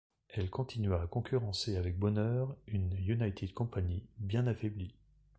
Elle 0.29 0.49
continua 0.49 0.99
à 0.99 1.05
concurrencer 1.05 1.77
avec 1.77 1.99
bonheur 1.99 2.55
une 2.65 2.91
United 2.97 3.53
Company 3.53 4.01
bien 4.17 4.47
affaiblie. 4.47 4.95